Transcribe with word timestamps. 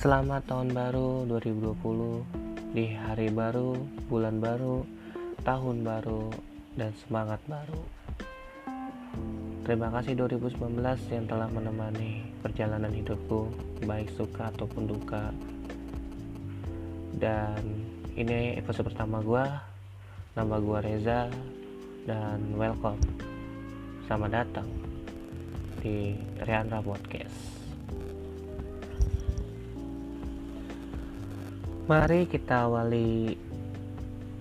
Selamat 0.00 0.40
tahun 0.48 0.72
baru 0.72 1.28
2020 1.28 2.72
di 2.72 2.96
hari 2.96 3.28
baru, 3.28 3.76
bulan 4.08 4.40
baru, 4.40 4.80
tahun 5.44 5.84
baru, 5.84 6.32
dan 6.72 6.96
semangat 7.04 7.36
baru. 7.44 7.84
Terima 9.68 9.92
kasih 9.92 10.16
2019 10.24 10.56
yang 11.12 11.28
telah 11.28 11.52
menemani 11.52 12.32
perjalanan 12.40 12.88
hidupku, 12.96 13.52
baik 13.84 14.08
suka 14.16 14.48
ataupun 14.48 14.88
duka. 14.88 15.36
Dan 17.20 17.60
ini 18.16 18.56
episode 18.56 18.88
pertama 18.88 19.20
gue, 19.20 19.44
nama 20.32 20.56
gue 20.64 20.78
Reza, 20.80 21.28
dan 22.08 22.40
welcome. 22.56 23.04
Selamat 24.08 24.48
datang 24.48 24.68
di 25.84 26.16
Riandra 26.40 26.80
Podcast. 26.80 27.59
Mari 31.90 32.30
kita 32.30 32.70
awali 32.70 33.34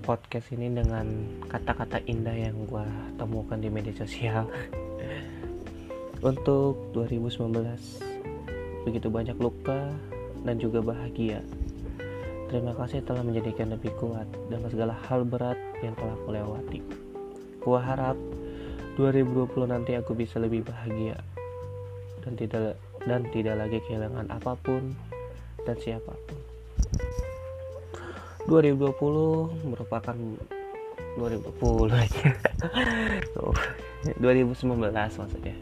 podcast 0.06 0.54
ini 0.54 0.70
dengan 0.70 1.26
kata-kata 1.50 1.98
indah 2.06 2.38
yang 2.38 2.54
gue 2.70 2.86
temukan 3.18 3.58
di 3.58 3.74
media 3.74 3.90
sosial. 3.98 4.46
Untuk 6.30 6.94
2019, 6.94 7.50
begitu 8.86 9.10
banyak 9.10 9.34
luka 9.42 9.90
dan 10.46 10.62
juga 10.62 10.86
bahagia. 10.86 11.42
Terima 12.54 12.78
kasih 12.78 13.02
telah 13.02 13.26
menjadikan 13.26 13.74
lebih 13.74 13.98
kuat 13.98 14.30
dalam 14.54 14.70
segala 14.70 14.94
hal 15.10 15.26
berat 15.26 15.58
yang 15.82 15.98
telah 15.98 16.14
aku 16.22 16.30
lewati. 16.30 16.86
Gua 17.66 17.82
harap 17.82 18.18
2020 18.94 19.74
nanti 19.74 19.98
aku 19.98 20.14
bisa 20.14 20.38
lebih 20.38 20.70
bahagia 20.70 21.18
dan 22.22 22.38
tidak 22.38 22.78
dan 23.10 23.26
tidak 23.34 23.58
lagi 23.58 23.82
kehilangan 23.90 24.30
apa 24.38 24.54
pun 24.62 24.94
dan 25.66 25.74
siapa 25.82 26.14
pun. 26.14 26.49
2020 28.50 29.70
merupakan 29.70 30.18
2020 31.22 31.94
aja 31.94 32.34
2019 34.18 34.90
maksudnya. 35.22 35.56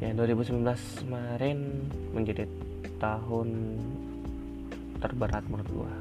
Ya 0.00 0.10
2019 0.16 1.04
kemarin 1.04 1.58
menjadi 2.16 2.48
tahun 2.96 3.76
terberat 5.04 5.44
menurut 5.52 5.68
gua. 5.68 5.92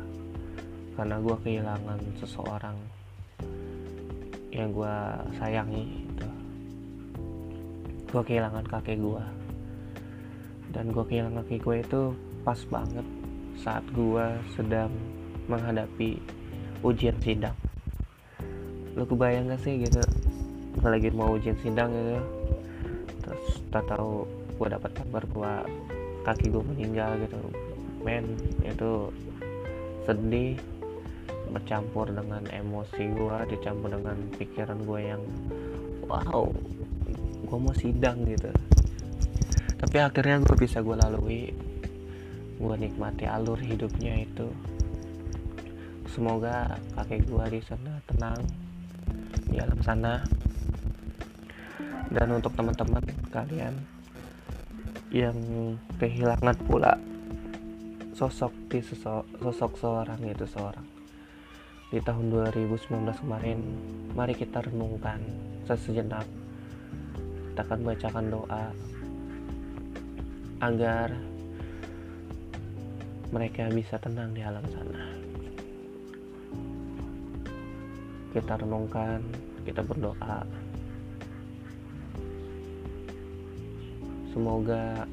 Karena 0.96 1.20
gua 1.20 1.36
kehilangan 1.44 2.00
seseorang 2.24 2.80
yang 4.56 4.72
gua 4.72 5.28
sayangi 5.44 6.08
itu 6.08 6.30
gua 8.16 8.24
kehilangan 8.24 8.64
kakek 8.64 8.96
gua. 8.96 9.28
Dan 10.72 10.96
gua 10.96 11.04
kehilangan 11.04 11.44
kakek 11.44 11.62
gua 11.68 11.76
itu 11.84 12.16
pas 12.48 12.60
banget 12.72 13.04
saat 13.60 13.84
gua 13.92 14.40
sedang 14.56 14.90
menghadapi 15.50 16.20
ujian 16.86 17.18
sidang. 17.22 17.56
Lu 18.98 19.08
kebayang 19.08 19.50
gak 19.50 19.62
sih 19.64 19.82
gitu? 19.82 20.02
Lagi 20.82 21.10
mau 21.14 21.34
ujian 21.38 21.58
sidang 21.62 21.94
gitu 21.94 22.42
terus 23.32 23.64
tak 23.72 23.88
tahu 23.88 24.28
gue 24.60 24.68
dapat 24.68 24.92
kabar 24.92 25.24
bahwa 25.32 25.64
kaki 26.28 26.52
gue 26.52 26.64
meninggal 26.76 27.16
gitu. 27.24 27.40
Men 28.04 28.28
itu 28.68 29.08
sedih. 30.04 30.60
Bercampur 31.52 32.08
dengan 32.08 32.48
emosi 32.48 33.12
gue 33.12 33.38
dicampur 33.52 33.92
dengan 33.92 34.16
pikiran 34.40 34.88
gue 34.88 35.00
yang 35.04 35.24
wow 36.08 36.48
gue 37.48 37.58
mau 37.60 37.76
sidang 37.76 38.24
gitu. 38.24 38.52
Tapi 39.80 39.98
akhirnya 40.00 40.44
gue 40.44 40.56
bisa 40.56 40.80
gue 40.80 40.96
lalui. 40.96 41.52
Gue 42.56 42.76
nikmati 42.80 43.28
alur 43.28 43.60
hidupnya 43.60 44.24
itu 44.24 44.48
semoga 46.12 46.76
kakek 47.00 47.24
gua 47.32 47.48
di 47.48 47.64
sana 47.64 48.04
tenang 48.04 48.44
di 49.48 49.56
alam 49.60 49.80
sana. 49.80 50.20
Dan 52.12 52.28
untuk 52.36 52.52
teman-teman 52.60 53.00
kalian 53.32 53.72
yang 55.16 55.40
kehilangan 55.96 56.60
pula 56.68 57.00
sosok 58.12 58.52
di 58.68 58.84
sosok, 58.84 59.24
sosok 59.40 59.72
seorang 59.80 60.20
itu 60.28 60.44
seorang. 60.44 60.84
Di 61.88 62.04
tahun 62.04 62.32
2019 62.32 63.24
kemarin 63.24 63.60
mari 64.12 64.36
kita 64.36 64.64
renungkan 64.68 65.24
sesejenak 65.64 66.28
kita 67.52 67.68
akan 67.68 67.80
bacakan 67.84 68.26
doa 68.32 68.66
agar 70.64 71.12
mereka 73.32 73.68
bisa 73.76 74.00
tenang 74.00 74.32
di 74.32 74.40
alam 74.40 74.64
sana 74.72 75.31
kita 78.32 78.56
renungkan, 78.56 79.20
kita 79.68 79.84
berdoa. 79.84 80.48
Semoga 84.32 85.04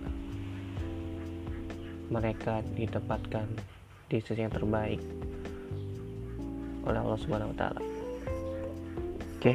mereka 2.09 2.63
ditempatkan 2.79 3.51
di 4.09 4.23
sisi 4.23 4.41
yang 4.41 4.55
terbaik 4.55 5.03
oleh 6.87 6.99
Allah 7.03 7.21
Subhanahu 7.21 7.53
wa 7.53 7.59
taala. 7.59 7.83
Oke. 9.37 9.55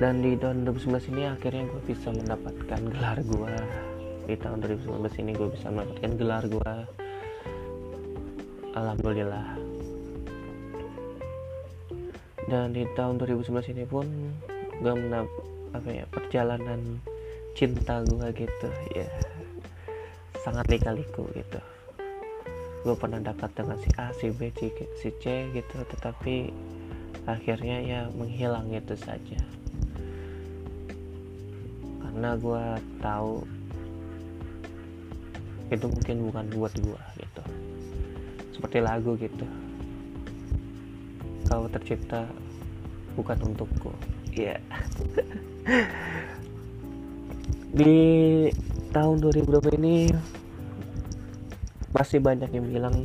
Dan 0.00 0.18
di 0.18 0.34
tahun 0.34 0.66
2019 0.66 1.14
ini 1.14 1.22
akhirnya 1.30 1.62
gue 1.68 1.82
bisa 1.86 2.10
mendapatkan 2.10 2.80
gelar 2.90 3.22
gue 3.22 3.54
di 4.26 4.34
tahun 4.34 4.58
2019 4.66 5.22
ini 5.22 5.30
gue 5.38 5.48
bisa 5.54 5.70
mendapatkan 5.70 6.12
gelar 6.18 6.44
gue 6.50 6.74
Alhamdulillah 8.74 9.61
dan 12.50 12.74
di 12.74 12.82
tahun 12.98 13.22
2011 13.22 13.74
ini 13.76 13.84
pun 13.86 14.06
gue 14.82 14.94
menap 14.98 15.30
apa 15.72 15.88
ya 15.88 16.04
perjalanan 16.10 16.98
cinta 17.54 18.02
gue 18.02 18.26
gitu 18.34 18.68
ya 18.96 19.06
sangat 20.42 20.66
lika-liku 20.66 21.28
gitu. 21.38 21.60
Gue 22.82 22.98
pernah 22.98 23.22
dapat 23.22 23.54
dengan 23.54 23.78
si 23.78 23.90
A 23.94 24.10
si 24.10 24.34
B 24.34 24.50
si, 24.58 24.74
si 24.98 25.08
C 25.22 25.54
gitu 25.54 25.76
tetapi 25.86 26.50
akhirnya 27.30 27.78
ya 27.78 28.00
menghilang 28.10 28.74
gitu 28.74 28.98
saja. 28.98 29.38
Karena 32.02 32.34
gue 32.34 32.64
tahu 32.98 33.46
itu 35.70 35.86
mungkin 35.88 36.16
bukan 36.26 36.46
buat 36.58 36.74
gue 36.74 37.02
gitu. 37.22 37.42
Seperti 38.58 38.82
lagu 38.82 39.14
gitu 39.14 39.46
kau 41.52 41.68
tercipta 41.68 42.24
bukan 43.12 43.36
untukku. 43.44 43.92
Ya 44.32 44.56
yeah. 44.56 44.60
di 47.78 47.96
tahun 48.96 49.20
2020 49.20 49.80
ini 49.80 49.96
masih 51.92 52.24
banyak 52.24 52.48
yang 52.48 52.64
bilang 52.72 52.96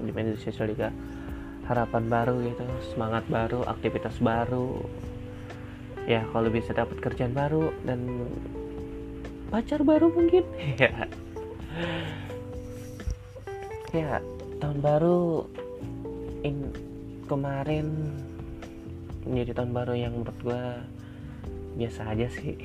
di 0.00 0.12
media 0.16 0.32
sosial 0.40 0.72
juga 0.72 0.88
harapan 1.68 2.08
baru 2.08 2.40
gitu 2.40 2.64
semangat 2.96 3.28
baru 3.28 3.68
aktivitas 3.68 4.16
baru. 4.16 4.80
Ya 6.08 6.24
kalau 6.32 6.48
bisa 6.48 6.72
dapat 6.72 7.04
kerjaan 7.04 7.36
baru 7.36 7.68
dan 7.84 8.24
pacar 9.52 9.84
baru 9.84 10.08
mungkin. 10.08 10.48
Ya. 10.80 11.04
Ya 13.92 14.22
tahun 14.58 14.78
baru 14.82 15.46
in 16.42 16.89
kemarin. 17.30 17.86
Menjadi 19.22 19.62
tahun 19.62 19.70
baru 19.70 19.94
yang 19.94 20.12
menurut 20.18 20.38
gue 20.42 20.64
biasa 21.78 22.10
aja 22.10 22.26
sih. 22.34 22.58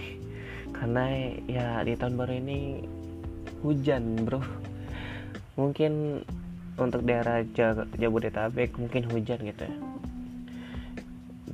Karena 0.74 1.14
ya 1.46 1.86
di 1.86 1.94
tahun 1.94 2.18
baru 2.18 2.34
ini 2.42 2.82
hujan 3.62 4.26
bro. 4.26 4.42
Mungkin 5.62 6.26
untuk 6.76 7.06
daerah 7.06 7.46
Jabodetabek 7.96 8.76
mungkin 8.82 9.06
hujan 9.14 9.40
gitu 9.46 9.64
ya. 9.70 9.76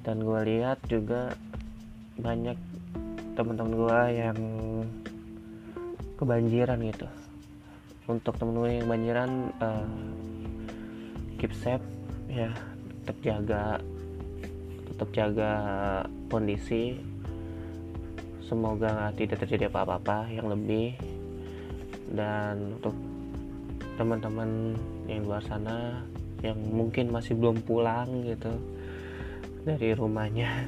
Dan 0.01 0.23
gue 0.23 0.39
lihat 0.47 0.81
juga 0.87 1.35
banyak 2.17 2.57
teman-teman 3.37 3.73
gue 3.75 3.99
yang 4.15 4.39
kebanjiran 6.17 6.79
gitu. 6.87 7.07
Untuk 8.09 8.33
teman-teman 8.41 8.81
yang 8.81 8.85
kebanjiran 8.89 9.31
uh, 9.61 9.89
keep 11.37 11.53
safe 11.53 11.85
ya 12.25 12.49
tetap 13.01 13.17
jaga 13.25 13.81
tetap 14.93 15.09
jaga 15.17 15.51
kondisi. 16.29 16.93
Semoga 18.45 19.09
tidak 19.17 19.41
terjadi 19.41 19.73
apa-apa 19.73 20.29
yang 20.29 20.45
lebih. 20.45 20.93
Dan 22.13 22.77
untuk 22.77 22.93
teman-teman 23.97 24.77
yang 25.09 25.25
luar 25.25 25.41
sana 25.41 26.05
yang 26.45 26.59
mungkin 26.69 27.09
masih 27.09 27.33
belum 27.33 27.65
pulang 27.65 28.25
gitu 28.25 28.53
dari 29.61 29.93
rumahnya 29.93 30.65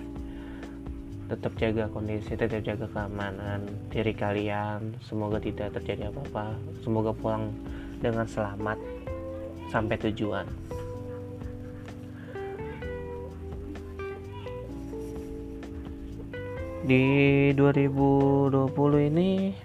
tetap 1.33 1.57
jaga 1.57 1.89
kondisi 1.89 2.37
tetap 2.37 2.61
jaga 2.61 2.89
keamanan 2.89 3.69
diri 3.93 4.17
kalian. 4.17 4.97
Semoga 5.05 5.37
tidak 5.37 5.77
terjadi 5.77 6.09
apa-apa. 6.09 6.57
Semoga 6.81 7.13
pulang 7.13 7.53
dengan 8.01 8.25
selamat. 8.25 8.81
Sampai 9.69 9.97
tujuan 9.97 10.45
di 16.83 17.55
2020 17.55 18.51
ini 19.07 19.55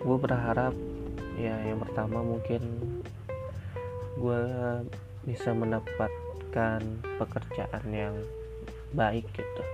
gue 0.00 0.16
berharap 0.16 0.72
ya 1.36 1.52
yang 1.60 1.76
pertama 1.84 2.24
mungkin 2.24 2.64
gue 4.16 4.42
bisa 5.28 5.52
mendapatkan 5.52 6.80
pekerjaan 7.20 7.84
yang 7.92 8.16
baik 8.96 9.28
gitu. 9.36 9.64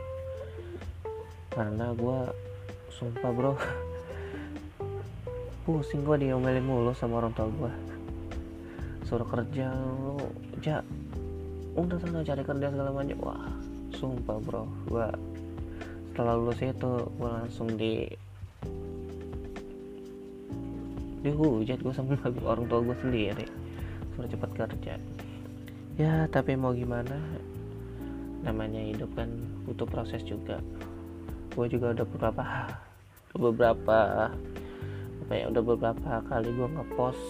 Karena 1.54 1.94
gue 1.94 2.18
sumpah 2.90 3.30
bro 3.30 3.54
pusing 5.62 6.02
gue 6.02 6.26
diomelin 6.26 6.66
mulu 6.66 6.90
sama 6.90 7.22
orang 7.22 7.30
tua 7.38 7.46
gue 7.54 7.72
suruh 9.06 9.30
kerja 9.30 9.70
lu 9.78 10.18
ja 10.58 10.82
udah 11.78 12.02
sana 12.02 12.26
cari 12.26 12.42
kerja 12.42 12.66
segala 12.66 12.90
macam. 12.90 13.18
Wah 13.22 13.73
sumpah 14.04 14.36
bro. 14.44 14.68
Gue 14.84 15.08
setelah 16.12 16.36
lulus 16.36 16.60
itu 16.60 16.92
gue 17.08 17.30
langsung 17.32 17.68
di 17.80 18.04
dihujat 21.24 21.80
gue 21.80 21.94
sama 21.96 22.20
orang 22.52 22.68
tua 22.68 22.84
gue 22.84 22.96
sendiri. 23.00 23.46
Suruh 24.12 24.28
cepat 24.28 24.50
kerja. 24.52 25.00
Ya 25.96 26.28
tapi 26.28 26.52
mau 26.52 26.76
gimana? 26.76 27.16
Namanya 28.44 28.84
hidup 28.84 29.08
kan 29.16 29.32
butuh 29.64 29.88
proses 29.88 30.20
juga. 30.20 30.60
Gue 31.56 31.64
juga 31.72 31.96
udah 31.96 32.04
beberapa 32.04 32.44
beberapa 33.48 34.28
apa 35.24 35.32
ya 35.32 35.48
udah 35.48 35.64
beberapa 35.64 36.20
kali 36.28 36.52
gue 36.52 36.68
ngepost 36.68 37.22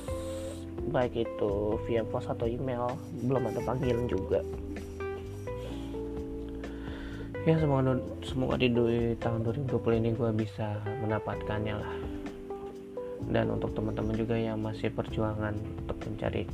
baik 0.90 1.14
itu 1.14 1.78
via 1.86 2.02
post 2.02 2.26
atau 2.26 2.50
email 2.50 2.90
belum 3.22 3.54
ada 3.54 3.62
panggilan 3.62 4.10
juga 4.10 4.42
ya 7.44 7.60
semoga 7.60 8.00
semoga 8.24 8.56
di, 8.56 8.72
di 8.72 9.12
tahun 9.20 9.44
2020 9.68 10.00
ini 10.00 10.10
gue 10.16 10.30
bisa 10.32 10.80
mendapatkannya 11.04 11.76
lah. 11.76 11.94
Dan 13.28 13.52
untuk 13.52 13.76
teman-teman 13.76 14.16
juga 14.16 14.36
yang 14.36 14.64
masih 14.64 14.88
perjuangan 14.88 15.52
untuk 15.52 15.96
mencari 16.08 16.48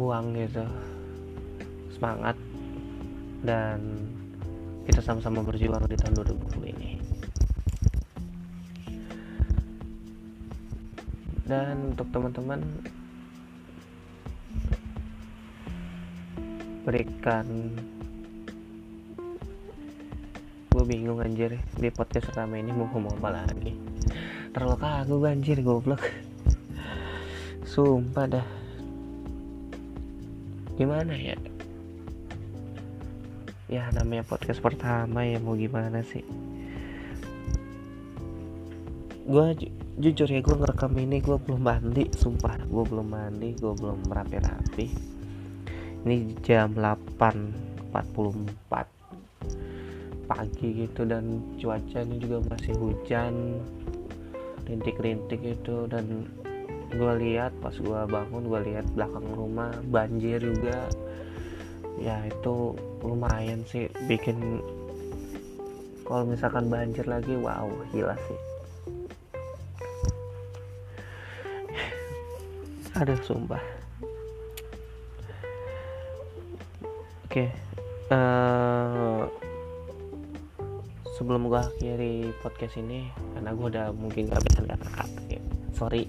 uang 0.00 0.24
gitu 0.36 0.64
semangat 1.92 2.36
dan 3.44 4.00
kita 4.88 5.04
sama-sama 5.04 5.44
berjuang 5.44 5.84
di 5.84 5.96
tahun 6.00 6.24
2020 6.24 6.72
ini. 6.72 6.90
Dan 11.44 11.92
untuk 11.92 12.08
teman-teman 12.12 12.60
berikan 16.88 17.44
bingung 20.88 21.20
anjir. 21.20 21.60
Di 21.76 21.92
podcast 21.92 22.32
pertama 22.32 22.56
ini 22.56 22.72
mau 22.72 22.88
ngomong 22.88 23.20
apa 23.20 23.44
lagi? 23.44 23.76
Terlalu 24.56 24.76
kagum 24.80 25.28
anjir 25.28 25.60
goblok. 25.60 26.00
Sumpah 27.68 28.24
dah. 28.24 28.48
Gimana 30.80 31.12
ya? 31.12 31.36
Ya 33.68 33.92
namanya 33.92 34.24
podcast 34.24 34.64
pertama 34.64 35.28
ya 35.28 35.36
mau 35.36 35.52
gimana 35.52 36.00
sih? 36.00 36.24
Gue 39.28 39.52
ju 39.60 39.68
jujur 40.00 40.32
ya 40.32 40.40
gue 40.40 40.56
ngerekam 40.56 40.96
ini 40.96 41.20
gue 41.20 41.36
belum 41.36 41.60
mandi 41.60 42.08
sumpah. 42.16 42.64
Gue 42.64 42.88
belum 42.88 43.12
mandi 43.12 43.52
gue 43.60 43.76
belum 43.76 44.08
rapi-rapi. 44.08 44.88
Ini 46.08 46.40
jam 46.40 46.72
8.44 46.72 48.97
pagi 50.28 50.84
gitu 50.84 51.08
dan 51.08 51.40
cuacanya 51.56 52.16
juga 52.20 52.44
masih 52.52 52.76
hujan 52.76 53.64
rintik-rintik 54.68 55.40
itu 55.40 55.88
dan 55.88 56.28
gue 56.92 57.12
lihat 57.24 57.56
pas 57.64 57.72
gue 57.72 58.00
bangun 58.04 58.44
gue 58.44 58.60
lihat 58.68 58.84
belakang 58.92 59.24
rumah 59.32 59.72
banjir 59.88 60.40
juga. 60.40 60.88
Ya 61.98 62.20
itu 62.28 62.76
lumayan 63.02 63.64
sih 63.66 63.88
bikin 64.06 64.62
kalau 66.04 66.24
misalkan 66.28 66.68
banjir 66.68 67.08
lagi 67.08 67.32
wow 67.40 67.68
gila 67.90 68.14
sih. 68.28 68.40
Ada 73.00 73.16
sumpah. 73.24 73.64
Oke 77.28 77.44
okay. 77.44 77.48
uh, 78.08 79.28
eh, 79.28 79.37
sebelum 81.18 81.50
gue 81.50 81.58
akhiri 81.58 82.30
podcast 82.38 82.78
ini 82.78 83.10
karena 83.34 83.50
gue 83.50 83.66
udah 83.74 83.90
mungkin 83.90 84.30
gak 84.30 84.38
bisa 84.46 84.62
kata-kata 84.62 85.20
ya. 85.26 85.42
Sorry. 85.74 86.06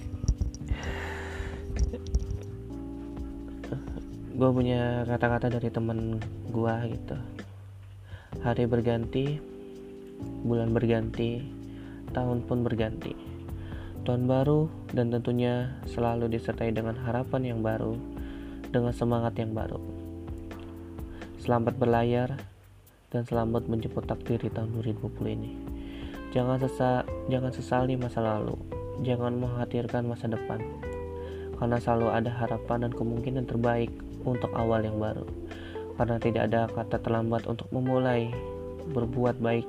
Gue 4.38 4.50
punya 4.54 5.04
kata-kata 5.10 5.50
dari 5.50 5.74
temen 5.74 6.22
gue 6.54 6.76
gitu. 6.94 7.18
Hari 8.46 8.70
berganti 8.70 9.42
bulan 10.46 10.70
berganti 10.78 11.42
tahun 12.14 12.46
pun 12.46 12.62
berganti. 12.62 13.18
Tahun 14.06 14.30
baru 14.30 14.70
dan 14.94 15.10
tentunya 15.10 15.74
selalu 15.90 16.30
disertai 16.30 16.70
dengan 16.70 16.94
harapan 17.02 17.50
yang 17.50 17.60
baru 17.66 17.98
dengan 18.70 18.94
semangat 18.94 19.34
yang 19.42 19.58
baru. 19.58 19.82
Selamat 21.42 21.74
berlayar 21.82 22.38
dan 23.10 23.26
selamat 23.26 23.66
menjemput 23.66 24.06
takdir 24.06 24.38
di 24.38 24.54
tahun 24.54 24.74
2020 24.80 25.36
ini 25.38 25.52
jangan 26.34 26.62
sesa 26.62 27.04
jangan 27.30 27.52
sesali 27.54 27.98
masa 27.98 28.22
lalu 28.22 28.58
jangan 29.02 29.34
mengkhawatirkan 29.38 30.06
masa 30.06 30.30
depan 30.30 30.62
karena 31.60 31.76
selalu 31.84 32.08
ada 32.08 32.32
harapan 32.32 32.88
dan 32.88 32.92
kemungkinan 32.96 33.44
terbaik 33.44 33.92
untuk 34.24 34.48
awal 34.56 34.80
yang 34.80 34.96
baru. 34.96 35.28
Karena 36.00 36.16
tidak 36.16 36.48
ada 36.48 36.72
kata 36.72 37.04
terlambat 37.04 37.44
untuk 37.52 37.68
memulai 37.76 38.32
berbuat 38.96 39.44
baik. 39.44 39.68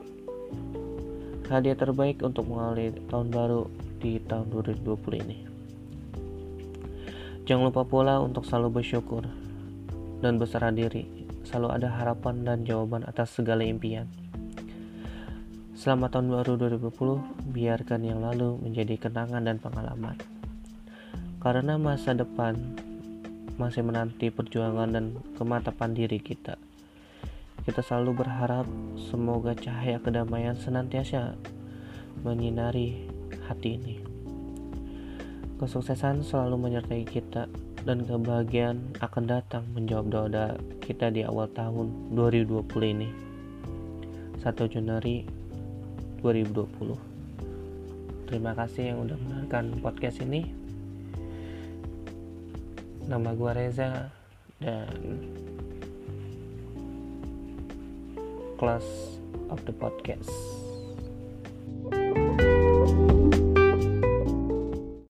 Hadiah 1.50 1.74
terbaik 1.74 2.22
untuk 2.22 2.46
mengawali 2.46 2.94
tahun 3.10 3.34
baru 3.34 3.66
di 3.98 4.22
tahun 4.22 4.54
2020 4.54 5.22
ini. 5.26 5.38
Jangan 7.50 7.74
lupa 7.74 7.82
pula 7.82 8.22
untuk 8.22 8.46
selalu 8.46 8.78
bersyukur 8.78 9.26
dan 10.22 10.38
berserah 10.38 10.70
diri. 10.70 11.29
Selalu 11.50 11.82
ada 11.82 11.90
harapan 11.90 12.46
dan 12.46 12.62
jawaban 12.62 13.02
atas 13.10 13.34
segala 13.34 13.66
impian. 13.66 14.06
Selamat 15.74 16.14
tahun 16.14 16.30
baru 16.30 16.54
2020, 16.78 17.50
biarkan 17.50 18.06
yang 18.06 18.22
lalu 18.22 18.54
menjadi 18.62 18.94
kenangan 18.94 19.42
dan 19.42 19.58
pengalaman. 19.58 20.14
Karena 21.42 21.74
masa 21.74 22.14
depan 22.14 22.54
masih 23.58 23.82
menanti 23.82 24.30
perjuangan 24.30 24.94
dan 24.94 25.18
kematapan 25.34 25.90
diri 25.90 26.22
kita. 26.22 26.54
Kita 27.66 27.82
selalu 27.82 28.22
berharap 28.22 28.70
semoga 29.10 29.50
cahaya 29.58 29.98
kedamaian 29.98 30.54
senantiasa 30.54 31.34
menyinari 32.22 33.10
hati 33.50 33.74
ini. 33.74 33.98
Kesuksesan 35.58 36.22
selalu 36.22 36.70
menyertai 36.70 37.02
kita 37.02 37.50
dan 37.84 38.04
kebahagiaan 38.04 38.92
akan 39.00 39.24
datang 39.24 39.64
menjawab 39.72 40.12
doa 40.12 40.56
kita 40.84 41.08
di 41.08 41.24
awal 41.24 41.48
tahun 41.56 42.12
2020 42.12 42.92
ini. 42.92 43.08
1 44.40 44.72
Januari 44.72 45.24
2020. 46.20 48.28
Terima 48.28 48.52
kasih 48.54 48.94
yang 48.94 49.04
udah 49.04 49.16
mendengarkan 49.18 49.64
podcast 49.82 50.22
ini 50.22 50.46
nama 53.10 53.34
gue 53.34 53.50
Reza 53.50 54.06
dan 54.62 55.18
close 58.54 59.18
of 59.50 59.58
the 59.66 59.74
podcast 59.74 60.59